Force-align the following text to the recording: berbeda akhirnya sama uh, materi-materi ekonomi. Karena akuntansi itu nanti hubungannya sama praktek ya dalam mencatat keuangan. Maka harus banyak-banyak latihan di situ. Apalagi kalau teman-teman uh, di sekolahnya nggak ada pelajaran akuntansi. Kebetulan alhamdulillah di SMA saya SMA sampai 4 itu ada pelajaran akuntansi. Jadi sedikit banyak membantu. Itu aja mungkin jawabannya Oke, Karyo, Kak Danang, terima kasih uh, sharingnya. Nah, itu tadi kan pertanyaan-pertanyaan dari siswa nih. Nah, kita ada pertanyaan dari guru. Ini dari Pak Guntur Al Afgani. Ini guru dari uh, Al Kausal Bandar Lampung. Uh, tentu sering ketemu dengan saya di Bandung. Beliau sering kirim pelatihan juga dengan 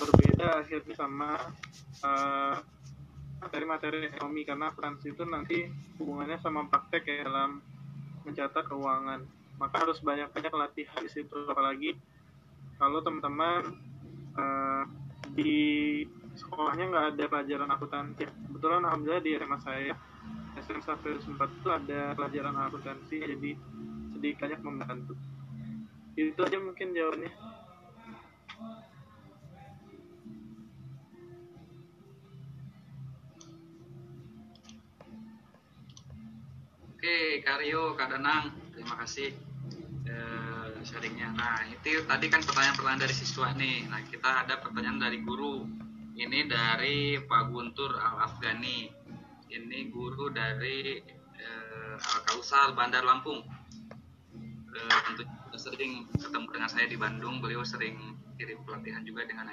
berbeda 0.00 0.64
akhirnya 0.64 0.94
sama 0.94 1.36
uh, 2.04 2.56
materi-materi 3.40 4.08
ekonomi. 4.08 4.42
Karena 4.46 4.70
akuntansi 4.70 5.12
itu 5.12 5.22
nanti 5.26 5.68
hubungannya 6.00 6.38
sama 6.40 6.66
praktek 6.68 7.04
ya 7.04 7.28
dalam 7.28 7.60
mencatat 8.24 8.64
keuangan. 8.66 9.20
Maka 9.60 9.74
harus 9.86 10.00
banyak-banyak 10.00 10.52
latihan 10.52 11.00
di 11.00 11.10
situ. 11.10 11.46
Apalagi 11.48 11.96
kalau 12.80 13.00
teman-teman 13.00 13.78
uh, 14.34 14.84
di 15.34 16.02
sekolahnya 16.34 16.84
nggak 16.90 17.06
ada 17.14 17.24
pelajaran 17.30 17.70
akuntansi. 17.70 18.24
Kebetulan 18.26 18.82
alhamdulillah 18.86 19.22
di 19.22 19.30
SMA 19.38 19.58
saya 19.62 19.94
SMA 20.54 20.82
sampai 20.82 21.18
4 21.18 21.34
itu 21.34 21.68
ada 21.70 22.00
pelajaran 22.18 22.56
akuntansi. 22.58 23.16
Jadi 23.22 23.50
sedikit 24.14 24.36
banyak 24.46 24.60
membantu. 24.62 25.14
Itu 26.14 26.40
aja 26.46 26.58
mungkin 26.62 26.94
jawabannya 26.94 27.32
Oke, 37.04 37.44
Karyo, 37.44 37.92
Kak 38.00 38.16
Danang, 38.16 38.48
terima 38.72 38.96
kasih 39.04 39.36
uh, 40.08 40.72
sharingnya. 40.80 41.36
Nah, 41.36 41.60
itu 41.68 42.00
tadi 42.08 42.32
kan 42.32 42.40
pertanyaan-pertanyaan 42.40 43.04
dari 43.04 43.12
siswa 43.12 43.52
nih. 43.52 43.84
Nah, 43.92 44.00
kita 44.08 44.48
ada 44.48 44.56
pertanyaan 44.56 45.04
dari 45.04 45.20
guru. 45.20 45.68
Ini 46.16 46.48
dari 46.48 47.20
Pak 47.20 47.52
Guntur 47.52 48.00
Al 48.00 48.24
Afgani. 48.24 48.88
Ini 49.52 49.92
guru 49.92 50.32
dari 50.32 50.96
uh, 51.44 52.00
Al 52.00 52.20
Kausal 52.24 52.72
Bandar 52.72 53.04
Lampung. 53.04 53.44
Uh, 54.72 55.00
tentu 55.04 55.28
sering 55.60 56.08
ketemu 56.08 56.56
dengan 56.56 56.72
saya 56.72 56.88
di 56.88 56.96
Bandung. 56.96 57.44
Beliau 57.44 57.68
sering 57.68 58.16
kirim 58.40 58.64
pelatihan 58.64 59.04
juga 59.04 59.28
dengan 59.28 59.52